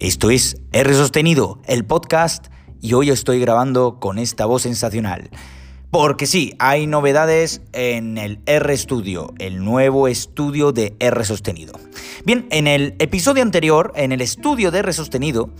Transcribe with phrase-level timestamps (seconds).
[0.00, 2.46] Esto es R Sostenido, el podcast,
[2.80, 5.28] y hoy estoy grabando con esta voz sensacional.
[5.90, 11.72] Porque sí, hay novedades en el R Studio, el nuevo estudio de R Sostenido.
[12.24, 15.50] Bien, en el episodio anterior, en el estudio de R Sostenido,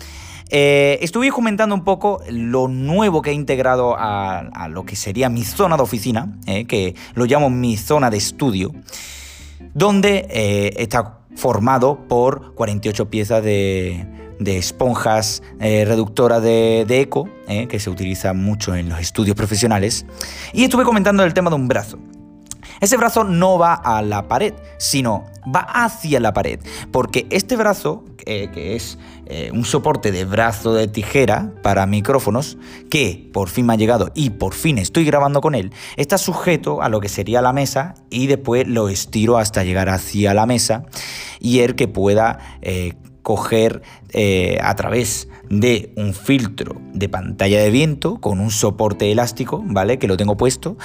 [0.51, 5.43] eh, estuve comentando un poco lo nuevo que he integrado a, lo que sería mi
[5.43, 8.71] zona de oficina, eh, que lo llamo mi zona de estudio,
[9.75, 17.67] donde eh, está formado por 48 piezas de de esponjas eh, reductoras de, eco, eh,
[17.69, 20.07] que se utiliza mucho en los estudios profesionales,
[20.53, 21.99] y estuve comentando el tema de un brazo.
[22.81, 26.61] Ese brazo no va a la pared, sino va hacia la pared,
[26.93, 32.57] porque este brazo, que es eh, un soporte de brazo de tijera para micrófonos,
[32.89, 36.83] que por fin me ha llegado y por fin estoy grabando con él, está sujeto
[36.83, 40.85] a lo que sería la mesa y después lo estiro hasta llegar hacia la mesa
[41.41, 42.39] y el que pueda
[43.29, 43.83] coger
[44.15, 49.99] eh, a través de un filtro de pantalla de viento con un soporte elástico, ¿vale?
[49.99, 50.79] Que lo tengo puesto,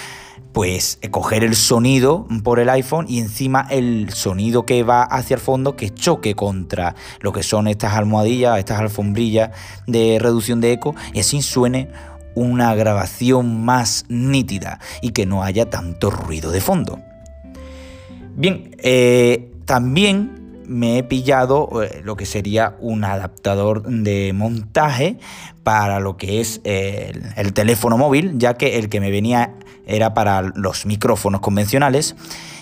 [0.51, 5.35] pues eh, coger el sonido por el iPhone y encima el sonido que va hacia
[5.35, 9.51] el fondo que choque contra lo que son estas almohadillas, estas alfombrillas
[9.87, 11.87] de reducción de eco y así suene
[12.35, 16.99] una grabación más nítida y que no haya tanto ruido de fondo.
[18.35, 25.17] Bien, eh, también me he pillado eh, lo que sería un adaptador de montaje
[25.63, 30.41] para lo que es el, teléfono móvil, ya que el que me venía era para
[30.41, 32.15] los micrófonos convencionales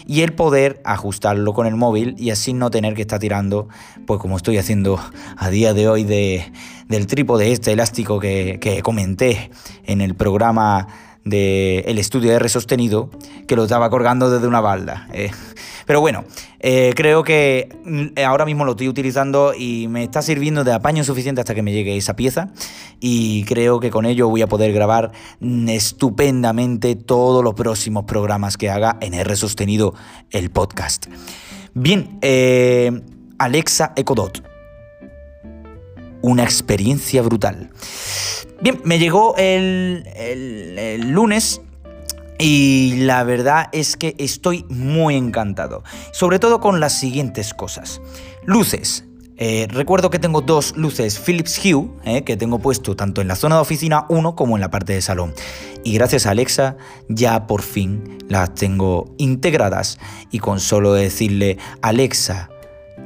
[0.06, 3.68] y el poder ajustarlo con el móvil y así no tener que estar tirando,
[4.06, 5.00] pues como estoy haciendo
[5.38, 6.52] a día de hoy de,
[6.88, 9.52] del trípode este elástico que, comenté
[9.86, 10.88] en el programa
[11.24, 13.10] del el estudio de R sostenido,
[13.48, 15.08] que lo estaba colgando desde una balda.
[15.14, 15.32] Eh.
[15.86, 16.26] Pero bueno,
[16.60, 21.04] eh, creo que mm, ahora mismo lo estoy utilizando y me está sirviendo de apaño
[21.04, 22.50] suficiente hasta que me llegue esa pieza.
[23.00, 28.58] Y creo que con ello voy a poder grabar mm, estupendamente todos los próximos programas
[28.58, 29.94] que haga en R sostenido
[30.32, 31.08] el podcast.
[31.74, 33.02] Bien, eh,
[33.38, 34.44] Alexa Echo Dot.
[36.22, 37.72] Una experiencia brutal.
[38.62, 41.62] Bien, me llegó el, el lunes
[42.42, 48.02] y la verdad es que estoy muy encantado, sobre todo con las siguientes cosas.
[48.46, 49.06] Luces.
[49.38, 53.36] Eh, recuerdo que tengo dos luces Philips Hue, eh, que tengo puesto tanto en la
[53.36, 55.34] zona de oficina 1 como en la parte de salón.
[55.84, 56.78] Y gracias a Alexa
[57.10, 60.00] ya por fin las tengo integradas
[60.32, 62.50] y con solo decirle Alexa,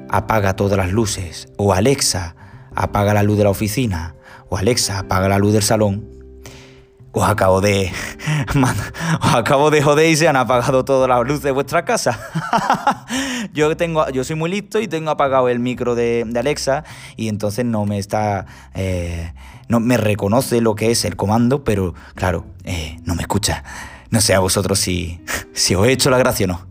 [0.10, 2.36] apaga todas las luces, o Alexa,
[2.74, 4.16] apaga la luz de la oficina,
[4.50, 6.15] o Alexa, apaga la luz del salón,
[7.16, 7.92] os acabo de.
[9.22, 12.20] os acabo de joder y se han apagado todas las luces de vuestra casa.
[13.54, 16.84] yo tengo, yo soy muy listo y tengo apagado el micro de, Alexa
[17.16, 18.46] y entonces no me está.
[18.74, 19.32] Eh,
[19.70, 23.64] no me reconoce lo que es el comando, pero claro, eh, no me escucha.
[24.10, 25.22] No sé a vosotros si,
[25.54, 26.68] si os he hecho la gracia o no.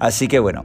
[0.00, 0.64] Así que bueno.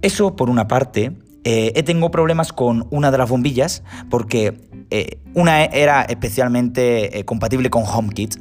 [0.00, 1.12] Eso por una parte.
[1.44, 4.56] Eh, tengo problemas con una de las bombillas porque
[4.94, 8.36] eh, una era especialmente eh, compatible con HomeKit,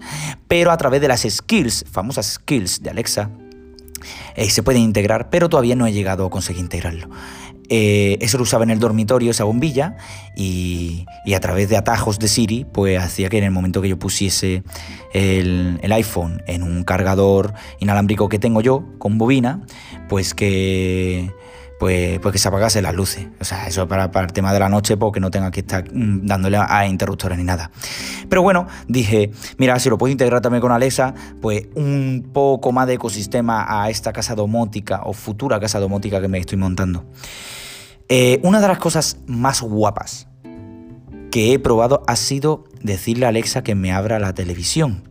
[0.50, 3.29] pero a través de las skills, famosas skills de Alexa,
[4.35, 7.09] se puede integrar, pero todavía no he llegado a conseguir integrarlo.
[7.69, 9.95] eso lo usaba en el dormitorio, esa bombilla,
[10.35, 14.00] y, a través de atajos de Siri, pues hacía que en el momento que yo
[14.00, 14.63] pusiese
[15.13, 19.61] el iPhone en un cargador inalámbrico que tengo yo, con bobina,
[20.09, 21.31] pues que
[21.81, 23.25] pues, pues que se apagase las luces.
[23.40, 25.62] O sea, eso para, para el tema de la noche, porque pues no tenga que
[25.62, 27.72] estar mm, dándole a, interruptores ni nada.
[28.30, 32.86] Pero bueno, dije, mira, si lo puedo integrar también con Alexa, pues un poco más
[32.86, 37.03] de ecosistema a esta casa domótica o futura casa domótica que me estoy montando.
[38.09, 40.28] Eh, una de las cosas más guapas
[41.31, 45.09] que he probado ha sido decirle a Alexa que me abra la televisión.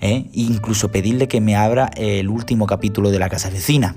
[0.00, 0.30] ¿eh?
[0.32, 3.96] Incluso pedirle que me abra el último capítulo de la casa vecina.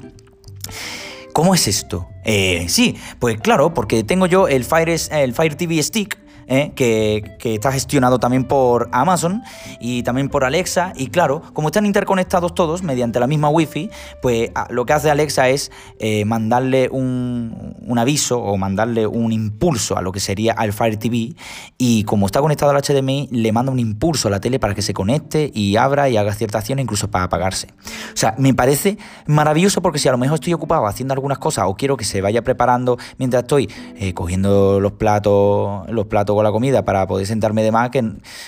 [1.39, 2.09] ¿Cómo es esto?
[2.25, 6.18] Eh, sí, pues claro, porque tengo yo el Fire, el Fire TV Stick
[6.49, 6.71] ¿eh?
[6.75, 9.43] que, está gestionado también por Amazon
[9.79, 10.93] y también por Alexa.
[10.95, 13.89] Y claro, como están interconectados todos mediante la misma Wi-Fi,
[14.21, 20.01] pues lo que hace Alexa es eh, mandarle un, aviso o mandarle un impulso a
[20.01, 21.35] lo que sería al Fire TV.
[21.77, 24.81] Y como está conectado al HDMI, le manda un impulso a la tele para que
[24.81, 27.67] se conecte y abra y haga cierta acción, incluso para apagarse.
[28.13, 31.65] O sea, me parece maravilloso porque si a lo mejor estoy ocupado haciendo algunas cosas
[31.67, 36.51] o quiero que se vaya preparando mientras estoy eh, cogiendo los platos, los platos la
[36.51, 38.03] comida para poder sentarme de más, que,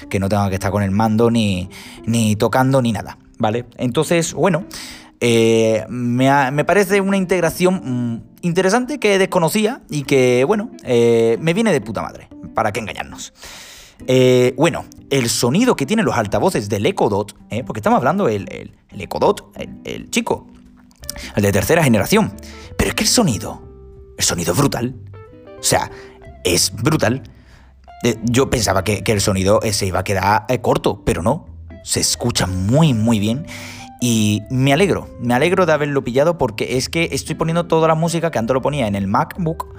[0.09, 1.69] que no tenga que estar con el mando ni,
[2.05, 3.65] ni tocando ni nada, ¿vale?
[3.77, 4.65] Entonces, bueno,
[5.23, 11.71] Eh, me, parece una integración mm, interesante que desconocía y que, bueno, eh, me viene
[11.71, 13.31] de puta madre, para qué engañarnos.
[14.07, 17.35] Eh, bueno, el sonido que tienen los altavoces del Echo Dot,
[17.67, 19.51] porque estamos hablando del el, el Echo Dot,
[19.83, 20.47] el, chico,
[21.35, 22.33] el de tercera generación,
[22.75, 23.61] pero es que el sonido,
[24.17, 24.95] el sonido es brutal.
[25.59, 25.91] O sea,
[26.43, 27.21] es brutal.
[28.23, 31.45] Yo pensaba que, que, el sonido se iba a quedar corto, pero no.
[31.83, 33.45] Se escucha muy, muy bien.
[34.03, 37.93] Y me alegro, me alegro de haberlo pillado porque es que estoy poniendo toda la
[37.93, 39.75] música que antes lo ponía en el MacBook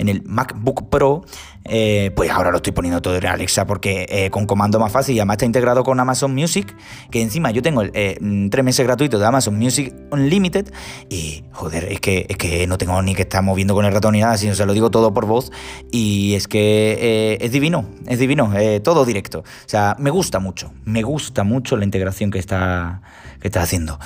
[0.00, 1.22] en el MacBook Pro,
[1.64, 5.14] eh, pues ahora lo estoy poniendo todo en Alexa porque eh, con comando más fácil
[5.14, 6.74] y además está integrado con Amazon Music,
[7.10, 8.18] que encima yo tengo eh,
[8.50, 10.72] tres meses gratuitos de Amazon Music Unlimited
[11.10, 14.14] y joder, es que, es que no tengo ni que estar moviendo con el ratón
[14.14, 15.52] ni nada, sino se lo digo todo por voz
[15.92, 18.52] y es que es divino, es divino,
[18.82, 19.40] todo directo.
[19.40, 23.02] O sea, me gusta mucho, me gusta mucho la integración que está,
[23.40, 23.98] que está haciendo.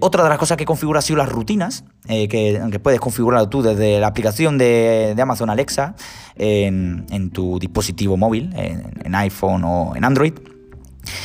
[0.00, 3.62] otra de las cosas que configura ha sido las rutinas, que, que puedes configurar tú
[3.62, 5.94] desde la aplicación de de, Amazon Alexa
[6.36, 10.34] en, tu dispositivo móvil, en, iPhone o en Android.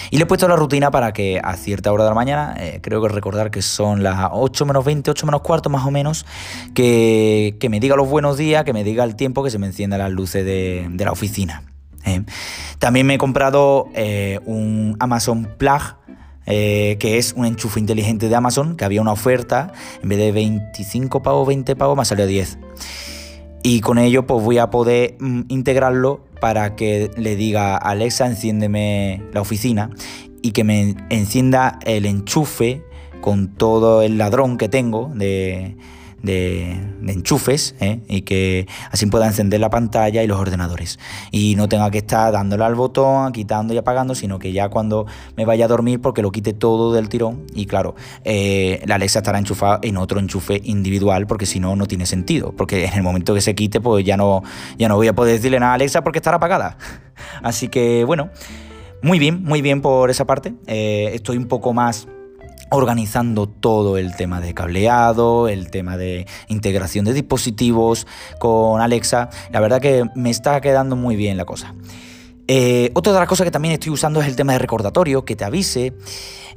[0.09, 2.79] Y le he puesto la rutina para que a cierta hora de la mañana, eh,
[2.81, 6.25] creo que recordar que son las 8 menos 20, 8 menos cuarto más o menos,
[6.73, 9.99] que, me diga los buenos días, que me diga el tiempo que se me enciendan
[9.99, 11.63] las luces de, la oficina.
[12.05, 12.23] ¿eh?
[12.79, 15.97] También me he comprado eh, un Amazon Plug.
[16.45, 21.23] que es un enchufe inteligente de Amazon, que había una oferta, en vez de 25
[21.23, 22.59] pavos, 20 pavos, me ha salido 10
[23.65, 29.23] y con ello pues voy a poder mm, integrarlo para que le diga Alexa enciéndeme
[29.33, 29.89] la oficina
[30.43, 32.83] y que me encienda el enchufe
[33.21, 35.77] con todo el ladrón que tengo de,
[36.25, 36.71] de,
[37.07, 38.01] enchufes ¿eh?
[38.07, 40.99] y que así pueda encender la pantalla y los ordenadores.
[41.31, 45.05] Y no tenga que estar dándole al botón, quitando y apagando, sino que ya cuando
[45.37, 47.45] me vaya a dormir, porque lo quite todo del tirón.
[47.53, 51.85] Y claro, eh, la Alexa estará enchufada en otro enchufe individual, porque si no, no
[51.85, 52.53] tiene sentido.
[52.55, 54.43] Porque en el momento que se quite, pues ya no,
[54.77, 56.77] ya no voy a poder decirle nada a Alexa porque estará apagada.
[57.43, 58.29] Así que bueno,
[59.01, 60.53] muy bien, muy bien por esa parte.
[60.67, 62.07] Eh, estoy un poco más
[62.71, 68.07] organizando todo el tema de cableado, el tema de integración de dispositivos
[68.39, 69.29] con Alexa.
[69.51, 71.73] La verdad que me está quedando muy bien la cosa.
[72.47, 75.35] Eh, otra de las cosas que también estoy usando es el tema de recordatorio, que
[75.35, 75.93] te avise,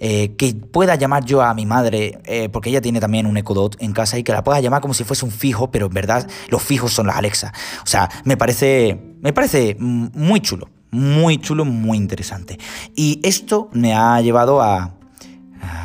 [0.00, 3.54] eh, que pueda llamar yo a mi madre, eh, porque ella tiene también un Echo
[3.54, 5.94] Dot en casa y que la pueda llamar como si fuese un fijo, pero en
[5.94, 7.52] verdad los fijos son las Alexa.
[7.82, 12.58] O sea, me parece, me parece muy chulo, muy chulo, muy interesante.
[12.94, 14.97] Y esto me ha llevado a,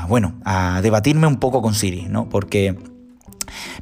[0.08, 2.30] bueno, a debatirme un poco con Siri, ¿no?
[2.30, 2.78] Porque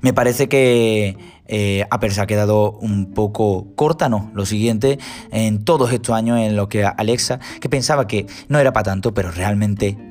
[0.02, 1.18] me parece que
[1.48, 4.32] eh, Apple se ha quedado un poco corta, ¿no?
[4.34, 5.00] Lo siguiente,
[5.32, 9.14] en todos estos años en lo que Alexa, que pensaba que no era para tanto,
[9.14, 10.11] pero realmente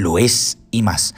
[0.00, 1.14] lo es y más.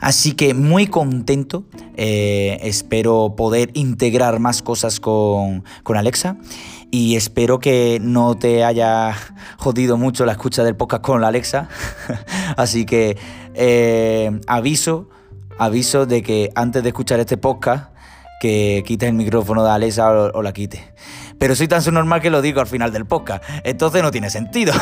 [0.00, 1.64] Así que muy contento,
[1.96, 6.36] eh, espero poder integrar más cosas con, con Alexa
[6.90, 9.14] y espero que no te haya
[9.58, 11.68] jodido mucho la escucha del podcast con Alexa.
[12.56, 13.16] Así que
[13.54, 15.08] eh, aviso,
[15.58, 17.90] aviso de que antes de escuchar este podcast,
[18.40, 20.92] que quites el micrófono de Alexa o, la quite.
[21.40, 23.42] Pero soy tan normal que lo digo al final del podcast.
[23.64, 24.74] Entonces no tiene sentido.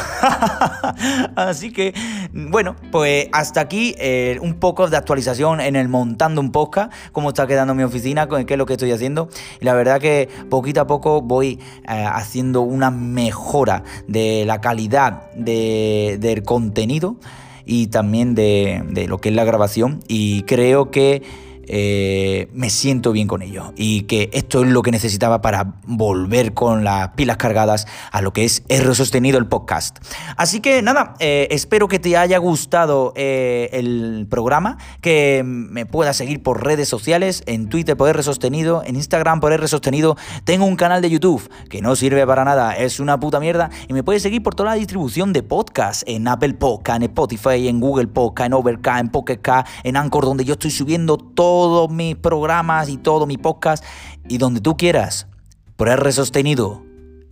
[1.37, 1.95] Así que,
[2.33, 7.29] bueno, pues hasta aquí eh, un poco de actualización en el montando un podcast, cómo
[7.29, 9.29] está quedando mi oficina, qué es lo que estoy haciendo.
[9.61, 15.31] Y la verdad que poquito a poco voy eh, haciendo una mejora de la calidad
[15.37, 17.19] del contenido
[17.67, 20.01] y también de lo que es la grabación.
[20.09, 21.23] Y creo que
[21.69, 26.55] eh, me siento bien con ello y que esto es lo que necesitaba para volver
[26.55, 29.99] con las pilas cargadas a lo que es R sostenido el podcast.
[30.37, 36.17] Así que nada, eh, espero que te haya gustado eh, el programa, que me puedas
[36.17, 40.65] seguir por redes sociales, en Twitter por R sostenido, en Instagram por R sostenido, tengo
[40.65, 44.03] un canal de YouTube que no sirve para nada, es una puta mierda y me
[44.03, 48.07] puedes seguir por toda la distribución de podcast en Apple Podcast, en Spotify, en Google
[48.07, 49.39] Podcast, en Overcast, en Pocket
[49.85, 53.83] en Anchor, donde yo estoy subiendo todo todos mis programas y todo mi podcast
[54.29, 55.27] y donde tú quieras
[55.75, 56.85] por haber sostenido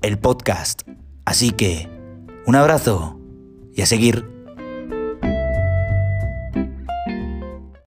[0.02, 0.82] el podcast.
[1.24, 1.88] Así que
[2.44, 3.20] un abrazo
[3.72, 4.35] y a seguir